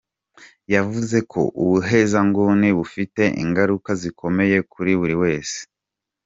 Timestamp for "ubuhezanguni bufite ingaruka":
1.61-3.89